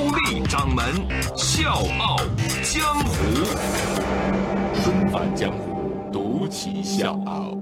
[0.00, 0.82] 高丽掌门
[1.36, 2.16] 笑傲
[2.62, 3.14] 江湖，
[4.82, 7.54] 重返江湖，独骑笑傲。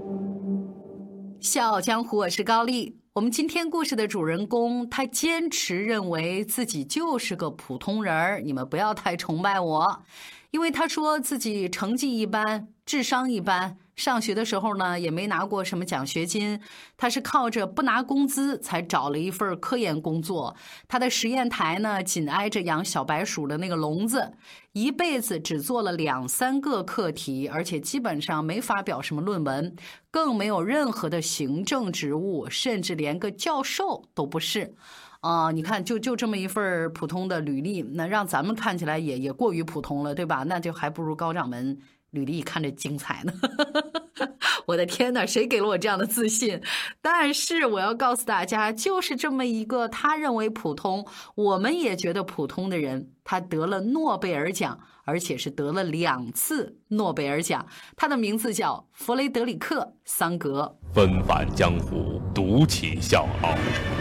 [1.41, 2.97] 笑傲江湖，我是高丽。
[3.13, 10.05] 我们今天故事的主人公，他坚持认为自己就是个普通人儿，你们不要太崇拜我。
[10.51, 16.59] 因为他说自己成绩一般，智商一般，上学的时候呢也没拿过什么奖学金，
[16.97, 20.57] 他是靠着不拿工资才找了一份科研工作。
[20.89, 24.33] 他的实验台呢紧挨着养小白鼠的那个笼子，
[24.73, 29.77] 一辈子只做了两三个课题，而且基本上没发表什么论文，
[30.11, 34.75] 更没有任何的行政职务，甚至连个教授都不是。
[35.21, 40.45] 啊，你看，就就这么一份普通的履历，那让咱们看起来也也过于普通了，对吧？
[40.47, 41.79] 那就还不如高掌门
[42.11, 43.33] 履历看着精彩呢。
[44.67, 46.61] 我的天哪，谁给了我这样的自信？
[47.01, 57.67] 但是我要告诉大家，就是这么一个他认为普通，我们也觉得普通的人，他得了诺贝尔奖，而且是得了两次诺贝尔奖。
[57.97, 60.77] 他的名字叫弗雷德里克·桑格。
[60.93, 63.55] 纷返江湖，独起笑傲。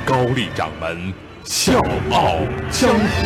[0.05, 1.13] 高丽掌门
[1.45, 1.79] 笑
[2.11, 2.35] 傲
[2.69, 3.25] 江湖，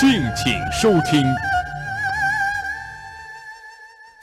[0.00, 1.22] 敬请收听。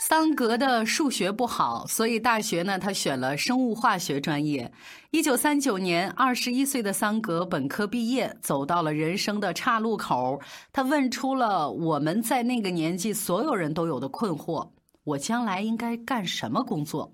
[0.08, 4.72] 桑格的数学不好，所以大学呢，他选了生物化学专业。
[5.09, 10.39] 一九三九年，二十一岁的桑格本科毕业，走到了人生的岔路口。
[10.72, 14.70] 他问出了我们在那个年纪所有人都有的困惑：
[15.03, 17.11] 我将来应该干什么工作？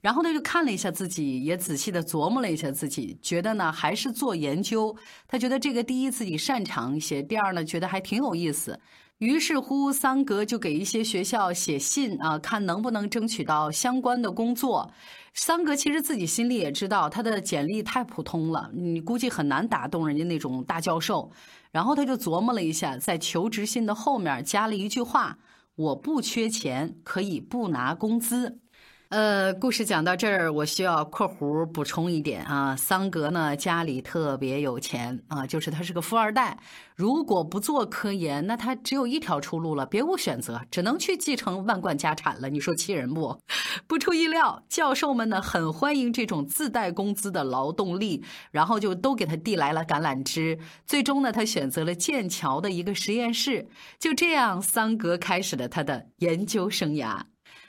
[0.00, 4.96] 然后他就看了一下自己，也仔细的琢磨了一下自己，觉得呢还是做研究。
[5.28, 8.80] 他觉得这个第一自己擅长一些，第二呢觉得还挺有意思。
[9.18, 14.90] 于是乎，桑格就给一些学校写信啊，看能不能争取到相关的工作。
[15.32, 21.30] 桑格其实自己心里也知道，他的简历太普通了，你估计很难打动人家那种大教授。
[21.70, 25.38] 然后他就琢磨了一下，在求职信的后面加了一句话
[25.76, 28.60] ：“我不缺钱，可以不拿工资。”
[29.08, 32.74] 呃，故事讲到这儿，我需要括弧补充一点啊。
[32.74, 36.58] 桑格呢，家里特别有钱啊，就是他是个富二代。
[36.96, 42.50] 如果不做科研，那他只有一条出路了，别无选择，只能去继承万贯家产了。
[42.50, 43.38] 你说气人不？
[43.86, 50.58] 不出意料，教授们呢很欢迎这种自带工资的劳动力，然后就都给他递来了橄榄枝。
[50.84, 53.68] 最终呢，他选择了剑桥的一个实验室。
[54.00, 57.20] 就这样，桑格开始了他的研究生涯。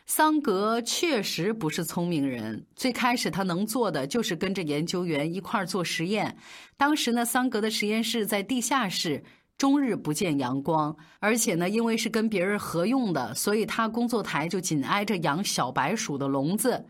[0.07, 6.37] 桑格确实不是聪明人，最开始他能做的就是跟着研究员一块儿做实验。
[6.77, 9.21] 当时呢，桑格的实验室在地下室，
[9.57, 16.85] 终日不见阳光，而且呢，因为是跟别人合用的，所以他工作台就紧挨着养小白鼠的笼子。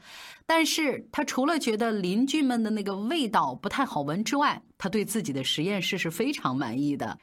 [0.46, 7.18] 但是他除了觉得邻居们的那个味道不太好闻之外，他对自己的实验室是非常满意的。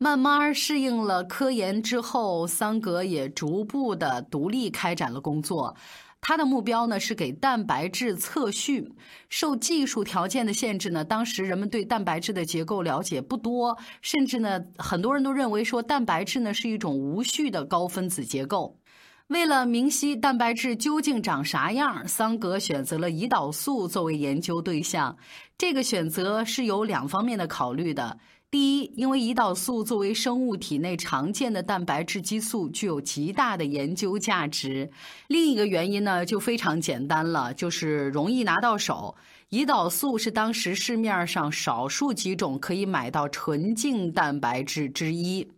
[0.00, 5.74] 慢慢适应了科研之后，桑格也逐步的独立开展了工作。
[6.20, 8.92] 他的目标呢是给蛋白质测序。
[9.28, 18.78] 受技术条件的限制呢，当时人们对蛋白质的结构了解不多，甚至呢很多人都认为说蛋白质呢是一种无序的高分子结构。
[19.26, 25.16] 为了明晰蛋白质究竟长啥样，桑格选择了胰岛素作为研究对象。
[25.58, 28.16] 这个选择是有两方面的考虑的。
[28.50, 34.90] 第一，因为胰岛素作为生物体内常见的蛋白质激素，具有极大的研究价值。
[35.26, 39.14] 另一个原因呢，就非常简单了，就是容易拿到手。
[39.50, 45.50] 胰岛素是当时市面上少数几种可以买到纯净蛋白质之一。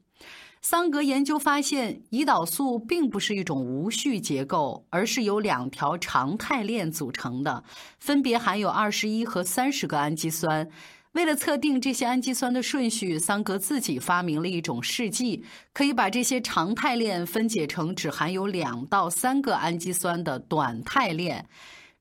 [0.60, 7.62] 桑格研究发现，胰岛素并不是一种无序结构，而是由两条常态链组成的，
[8.00, 10.68] 分别含有二十一和三十个氨基酸。
[11.12, 21.48] 为了测定这些氨基酸的顺序，桑格自己发明了一种试剂，可以把这些常态链分解成只含有两到三个氨基酸的短肽链，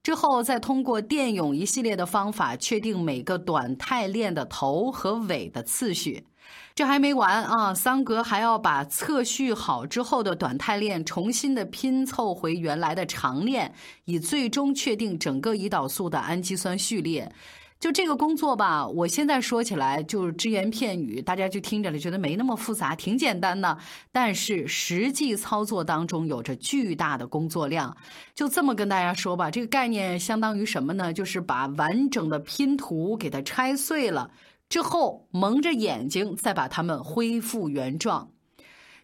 [0.03, 6.27] 之后再通过电泳一系列的方法确定每个短肽链的头和尾的次序。
[6.75, 13.73] 这还没完啊，桑格还要把测序好之后的短肽链重新的拼凑回原来的长链，
[14.05, 17.31] 以最终确定整个胰岛素的氨基酸序列。
[17.79, 23.77] 就这个工作吧，我现在说起来就是只言片语，大家就听着了，觉得没那么复杂，挺简单的。
[24.11, 27.95] 但是实际操作当中有着巨大的工作量。
[28.35, 31.13] 就这么跟大家说吧，这个概念相当于什么呢？
[31.13, 34.29] 就是把完整的拼图给它拆碎了
[34.67, 38.29] 之后，蒙着眼睛再把它们恢复原状。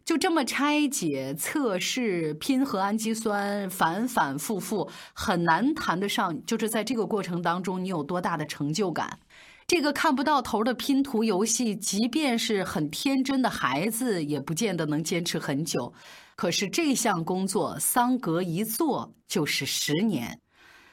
[0.06, 6.46] 就这么拆解、测试、拼合氨基酸，反反复复，很难谈得上。
[6.46, 9.20] 就是在这个过程当中，你有多大的成就感？
[9.66, 15.92] 这个看不到头的拼图游戏，即便是很天真的孩子，也不见得能坚持很久。
[16.36, 20.40] 可是这项工作，桑格一做就是十年。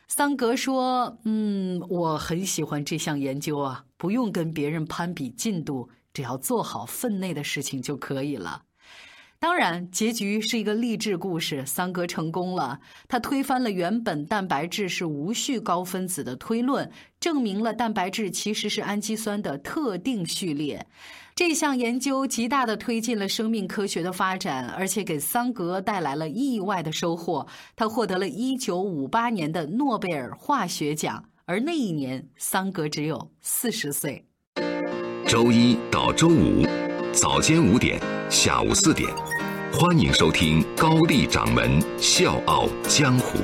[0.08, 8.62] 桑格说：“嗯，我很喜欢这项研究啊，不用跟别人攀比进度，只要做好分内的事情就可以了。”
[9.42, 11.66] 当然，结局是一个励志故事。
[11.66, 12.78] 桑格成功了，
[13.08, 20.86] 他推翻了原本蛋白质是无序高分子的推论，证明了蛋白质其实是氨基酸的特定序列。
[21.34, 27.44] 这项研究极大地推进了生命科学的发展，而且给桑格带来了意外的收获。
[27.74, 34.24] 他获得了一九五八年的诺贝尔化学奖，而那一年桑格只有四十岁。
[35.26, 36.64] 周一到周五，
[37.12, 38.00] 早间五点，
[38.30, 39.08] 下午四点。
[39.74, 43.38] 欢迎收听高丽掌门笑傲江湖，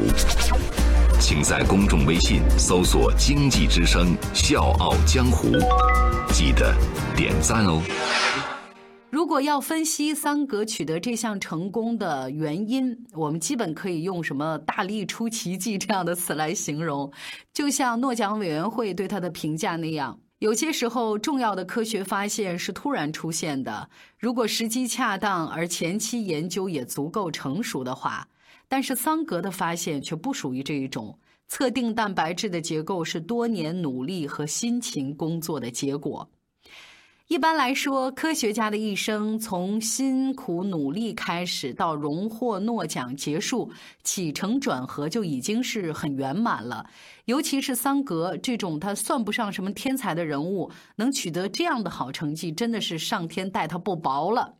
[1.18, 5.48] 请在公众微信搜索“经济之声笑傲江湖”，
[6.30, 6.74] 记得
[7.16, 7.82] 点赞哦。
[9.10, 17.10] 如果要分析桑格取得这项成功的原因，我们基本可以用什么“大力出奇迹”这样的词来形容，
[17.54, 20.18] 就像诺奖委员会对他的评价那样。
[20.38, 23.90] 有些时候，重要的科学发现是突然出现的。
[24.16, 28.28] 如果时机恰当，而前期研究也足够成熟的话，
[28.68, 31.18] 但是桑格的发现却不属于这一种。
[31.48, 36.28] 测定蛋白质的结构是多年努力和辛勤工作的结果。
[37.28, 43.70] 一般来说，科学家的一生从辛苦努力开始到荣获诺奖结束，
[44.02, 46.88] 起承转合就已经是很圆满了。
[47.26, 54.54] 尤其是桑格这种他算不上什么天才的人物，能取得这样的好成绩，真的是上天待他不薄了。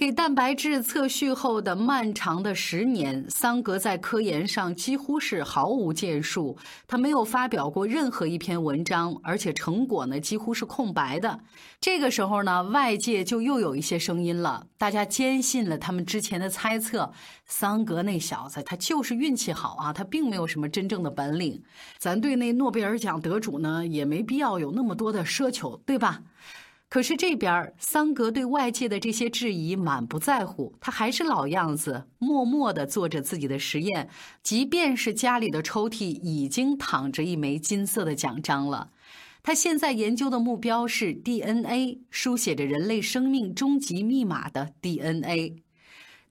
[0.00, 6.56] 给蛋白质测序后的漫长的十年，桑格在科研上几乎是毫无建树，
[6.88, 11.38] 他没有发表过任何一篇文章，而且成果呢几乎是空白的。
[11.82, 17.12] 这个时候呢，外界就又有一些声音了，大家坚信了他们之前的猜测：
[17.44, 21.62] 桑格那小子他就是运气好啊，他并没有什么真正的本领。
[21.98, 26.22] 咱对那诺贝尔奖得主呢，也没必要有那么多的奢求，对吧？
[26.90, 34.10] 可是这边桑格对外界的这些质疑满不在乎，他还是老样子，默默地做着自己的实验。
[34.42, 38.90] 即便是家里的抽屉已经躺着一枚金色的奖章了，
[39.40, 45.62] 他现在研究的目标是 DNA，书写着人类生命终极密码的 DNA。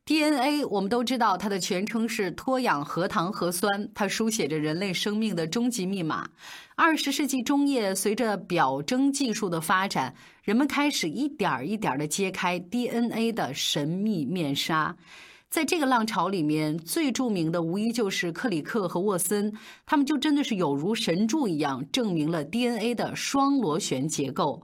[0.06, 6.28] DNA，我们都知道它的全称是脱氧核糖核酸，它书写着人类生命的终极密码。
[6.76, 10.16] 二十世纪中叶，随着表征技术的发展，
[10.50, 14.98] 人们开始一点一点的揭开 DNA 的神秘面纱。
[15.48, 19.54] 在这个浪潮里面，最著名的无疑就是克里克和沃森，
[19.86, 24.60] 他们就真的是有如神助一样，证明了 DNA 的双螺旋结构。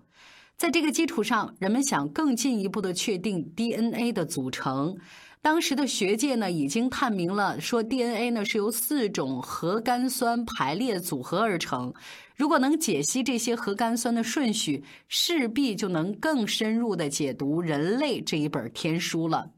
[0.58, 4.98] 在这个基础上，人们想更进一步的确定 DNA 的组成。
[5.46, 11.94] 当时的学界呢，已经探明了，说 DNA 呢是由四种核苷酸排列组合而成。
[12.36, 19.52] 如果能解析这些核苷酸的顺序，势必就能更深入的解读人类这一本天书了。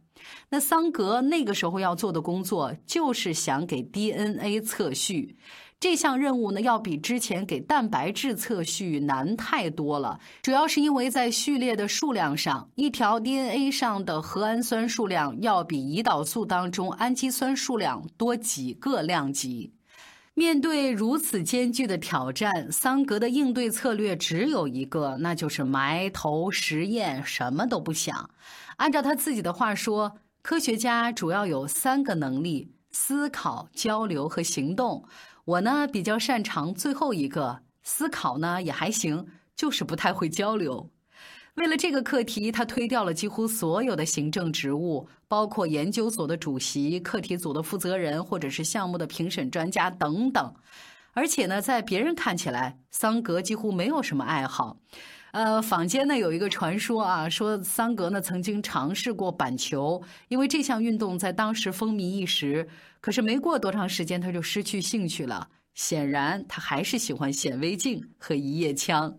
[0.49, 5.37] 那桑格那个时候要做的工作，就是想给 DNA 测序。
[5.79, 10.19] 这项任务呢，要比之前给蛋白质测序难太多了。
[10.41, 19.71] 主要是因为在序列的数量上，一条 DNA 上的核氨酸数量要比胰岛素当中氨基酸数量多几个量级。
[20.33, 28.31] 面对如此艰巨的挑战，桑格的应对策略只有一个，那就是埋头实验，什么都不想。
[28.77, 35.05] 按照他自己的话说，科学家主要有三个能力：思考、交流和行动。
[35.47, 39.25] 我呢比较擅长最后一个，思考呢也还行，
[39.55, 40.89] 就是不太会交流。
[41.55, 50.53] 为了这个课题，他推掉了几乎所有的行政职务，包括研究所的主席、课题组的负责人，或者是项目的评审专家等等。
[51.13, 54.81] 而且呢，在别人看起来，桑格几乎没有什么爱好。
[55.37, 62.67] 呃，坊间呢有一个传说啊，说桑格呢曾经尝试过板球，因为这项运动在当时风靡一时。
[62.99, 65.47] 可是没过多长时间，他就失去兴趣了。
[65.75, 69.15] 显然，他还是喜欢显微镜和一夜枪。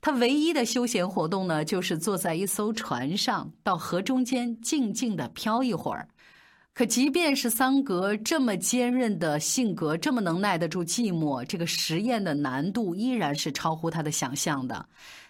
[0.00, 6.08] 他唯一的休闲活动呢，就是坐在一艘船上，到河中间静静地漂一会儿。
[6.72, 14.86] 可即便是桑格这么坚韧的性格，这么能耐得住寂寞，这个实验的难度依然是超乎他的想象的。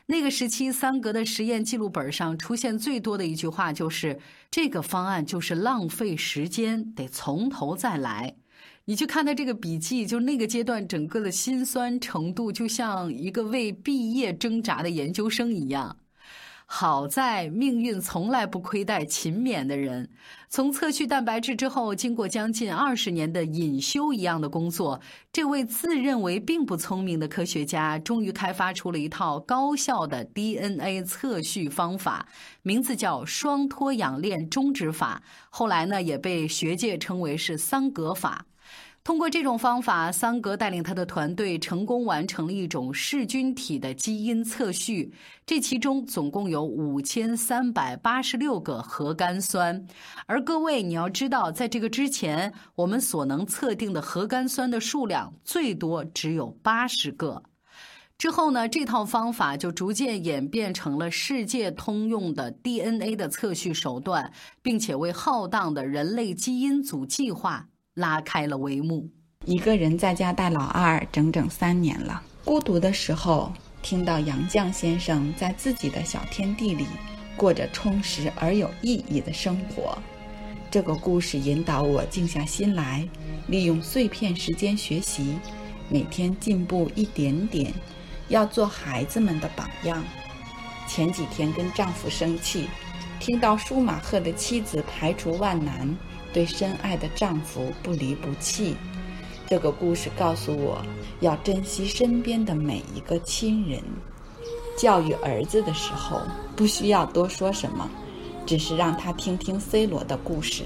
[0.08, 4.20] 那个时期，桑格的实验记录本上出现最多的一句话就是
[4.52, 8.36] ：“这个方案就是浪费时间，得从头再来。”
[8.88, 15.96] 你去看他这个笔记，就那个阶段整个的辛酸程度，就像一个为毕业挣扎的研究生一样。
[16.68, 20.10] 好在命运从来不亏待勤勉的人。
[20.48, 25.00] 从测序蛋白质之后，经过将近二十年的隐修一样的工作，
[25.32, 32.26] 这位自认为并不聪明的科学家，终于开发出了一套高效的 DNA 测序方法，
[32.62, 35.22] 名字叫双脱氧链终止法。
[35.50, 38.44] 后来呢，也被学界称为是桑格法。
[39.06, 45.12] 通过这种方法，桑格带领他的团队成功完成了一种噬菌体的基因测序。
[45.46, 49.86] 这其中总共有五千三百八十六个核苷酸。
[50.26, 57.44] 而各位，你要知道，在这个之前，我们所能测定的核苷酸的数量最多只有八十个。
[58.18, 64.32] 之后呢，这套方法就逐渐演变成了世界通用的 DNA 的测序手段，
[64.62, 67.68] 并且为浩荡的人类基因组计划。
[67.96, 69.08] 拉开了帷幕。
[69.44, 72.22] 一个人在家带老二整整三年了。
[72.44, 76.86] 孤独的时候，听到杨绛先生在自己的小天地里
[77.36, 79.96] 过着充实而有意义的生活，
[80.70, 83.08] 这个故事引导我静下心来，
[83.48, 85.38] 利用碎片时间学习，
[85.88, 87.72] 每天进步一点点，
[88.28, 90.04] 要做孩子们的榜样。
[90.86, 92.68] 前几天跟丈夫生气，
[93.18, 95.96] 听到舒马赫的妻子排除万难。
[96.36, 98.76] 对深爱的丈夫不离不弃，
[99.48, 100.84] 这个故事告诉我
[101.20, 103.82] 要珍惜身边的每一个亲人。
[104.76, 106.20] 教育儿子的时候，
[106.54, 107.88] 不需要多说什么，
[108.44, 110.64] 只是让他听听 C 罗的故事，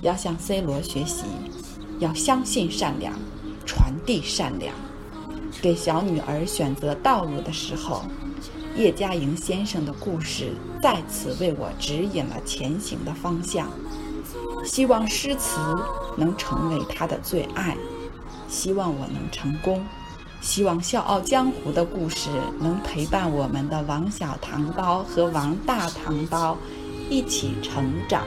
[0.00, 1.24] 要向 C 罗学习，
[1.98, 3.12] 要相信善良，
[3.66, 4.74] 传递善良。
[5.60, 8.06] 给小女儿选择道路的时候，
[8.74, 13.68] 叶嘉莹先生的故事再次为我指引了前行的方向。
[14.64, 15.60] 希望诗词
[16.16, 17.76] 能成为他的最爱，
[18.48, 19.84] 希望我能成功，
[20.40, 22.28] 希望《笑傲江湖》的故事
[22.58, 26.56] 能陪伴我们的王小糖包和王大糖包
[27.08, 28.24] 一起成长。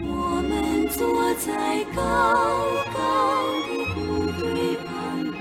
[0.00, 2.02] 我们坐在高
[2.92, 4.00] 高的谷
[4.40, 4.86] 堆旁
[5.30, 5.40] 边，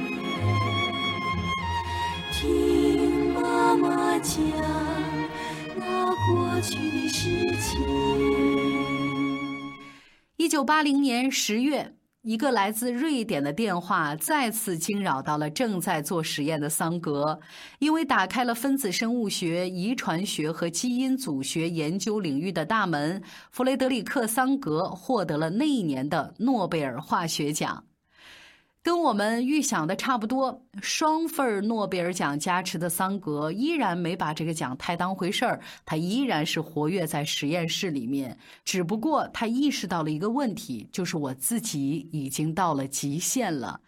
[2.32, 4.36] 听妈妈讲
[5.76, 5.84] 那
[6.28, 7.20] 过去的事
[7.60, 8.41] 情。
[10.52, 17.40] 一九八零年十月，一个来自瑞典的电话再次惊扰到了正在做实验的桑格，
[17.80, 23.24] 因为打开了分子生物学、遗传学和基因组学研究领域的大门。
[23.50, 27.86] 弗雷德里克·桑格获得了那一年的诺贝尔化学奖。
[28.84, 38.36] 跟我们预想的差不多，双份诺贝尔奖加持的桑格依然没把这个奖太当回事儿，他依然是活跃在实验室里面。
[38.66, 43.80] 只不过他意识到了一个问题，就是我自己已经到了极限了。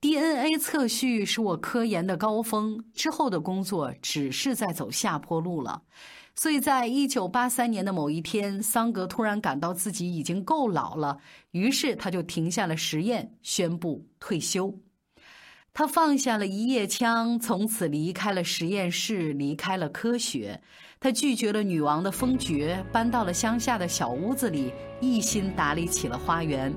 [0.00, 5.82] DNA 测序是我科研的高峰，之后的工作只是在走下坡路了。
[6.36, 11.18] 所以在一九八三年的某一天，桑格突然感到自己已经够老了，
[11.50, 14.78] 于是他就停下了实验，宣布退休。
[15.74, 20.62] 他放下了一叶枪，从此离开了实验室，离开了科学。
[21.00, 26.72] 他拒绝了女王的封爵，搬到了乡下的小屋子里，一心打理起了花园。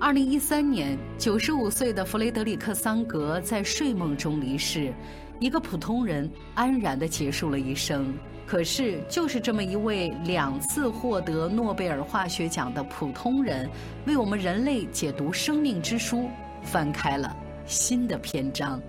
[0.00, 4.92] 二零一三年，九十五岁的弗雷德里克·桑格在睡梦中离世，
[5.40, 8.12] 一个普通人安然地结束了一生。
[8.46, 13.70] 可是，就是这么一位两次获得诺贝尔化学奖的普通人，
[14.04, 16.28] 为我们人类解读生命之书，
[16.62, 17.34] 翻开了
[17.64, 18.80] 新的篇章。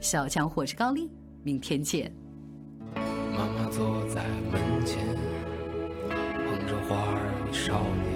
[0.00, 1.10] 小强，我是高丽，
[1.42, 2.12] 明天见。
[2.94, 4.22] 妈妈坐在
[4.52, 5.04] 门前，
[6.08, 8.15] 捧着花儿与少年。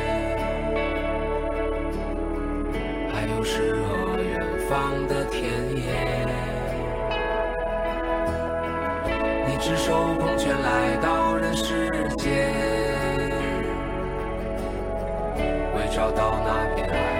[9.61, 11.87] 赤手空拳来到人世
[12.17, 12.49] 间，
[15.75, 17.10] 为找到那片海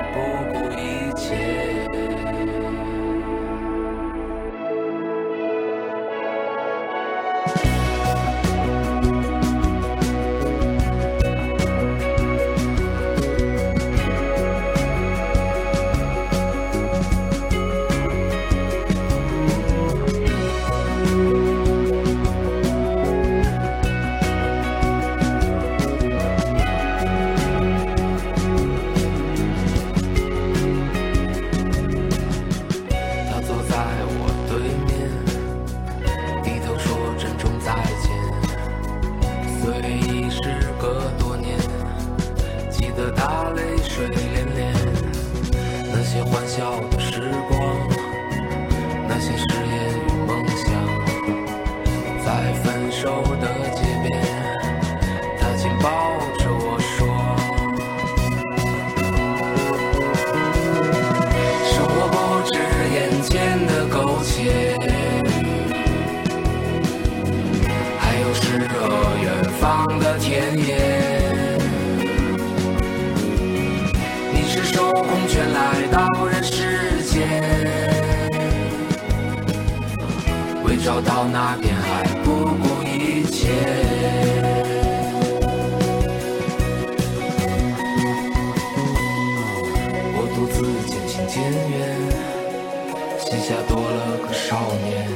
[93.32, 95.08] 膝下多了个少年。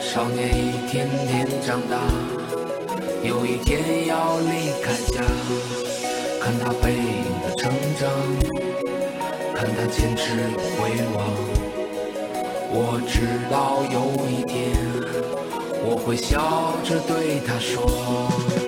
[0.00, 1.96] 少年一天天长大，
[3.22, 5.22] 有一天要离开家。
[6.40, 8.10] 看他背影的成长，
[9.54, 10.42] 看他坚持的
[10.74, 11.24] 回望。
[12.72, 14.72] 我知道有一天，
[15.84, 18.67] 我会笑着对他说。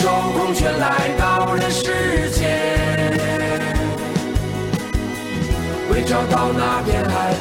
[0.00, 2.48] 手空拳来到人世间，
[5.92, 7.34] 为找到那片海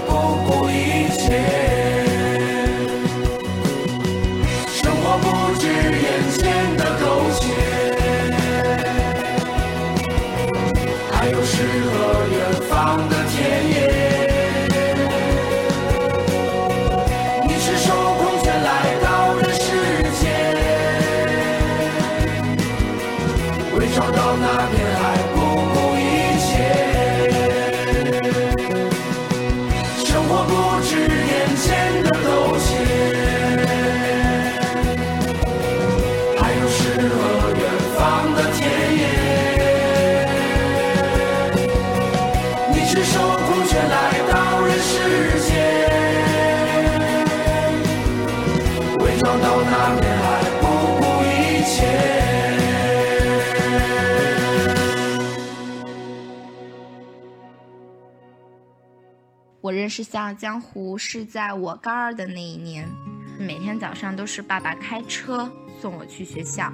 [59.69, 62.89] 我认识《笑傲江湖》是在我高二的那一年，
[63.37, 65.47] 每天早上都是爸爸开车
[65.79, 66.73] 送我去学校。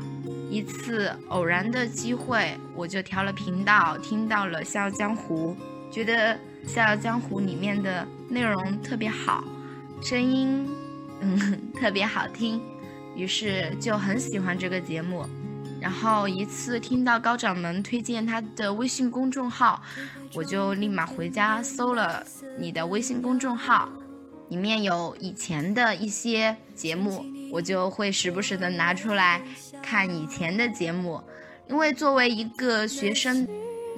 [0.50, 5.54] 一次偶然的机会，我就调了频道，听到了《笑傲江湖》，
[5.94, 9.44] 觉得《笑傲江湖》里面的内容特别好，
[10.02, 10.66] 声音
[11.20, 12.62] 嗯 特别好听，
[13.14, 15.26] 于是就很喜欢这个节目。
[15.86, 19.80] 然后一次听到高掌门推荐他的微信公众号，
[20.34, 22.26] 我就立马回家搜了
[22.58, 23.88] 你的微信公众号，
[24.50, 29.40] 里面有以前的一些节目，我就会时不时的拿出来
[29.84, 31.22] 看以前的节目，
[31.70, 33.48] 因为作为一个学生，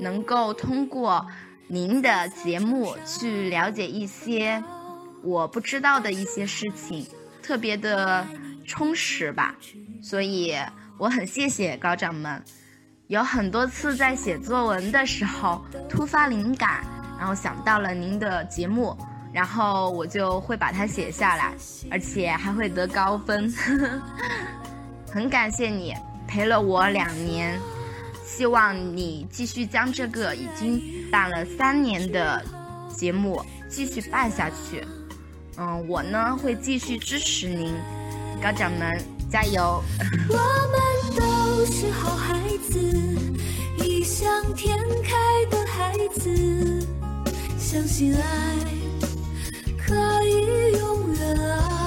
[0.02, 1.26] 能够通过
[1.68, 4.62] 您的节目去了解一些
[5.24, 7.08] 我不知道的一些事情，
[7.42, 8.28] 特别的
[8.66, 9.56] 充实吧，
[10.02, 10.54] 所以。
[10.98, 12.42] 我很谢谢高掌门，
[13.06, 16.84] 有很多次在写作文的时候突发灵感，
[17.20, 18.98] 然后想到了您的节目，
[19.32, 21.54] 然后我就会把它写下来，
[21.92, 23.54] 而且还会得高分。
[25.14, 25.94] 很感谢你
[26.28, 27.60] 陪了我两年，
[28.26, 30.82] 希望你继续将这个已经
[31.12, 32.44] 办了三年的
[32.90, 34.84] 节目继续办下去。
[35.58, 37.74] 嗯，我呢会继续支持您，
[38.42, 39.84] 高掌门加油。
[40.30, 42.80] 我们都是好孩子
[43.84, 46.86] 异想天开的孩子
[47.58, 48.22] 相信爱
[49.78, 51.87] 可以永远啊